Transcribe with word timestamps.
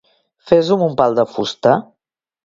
Fes-ho 0.51 0.77
amb 0.79 0.85
un 0.85 0.95
pal 1.01 1.17
de 1.19 1.25
fusta. 1.33 1.75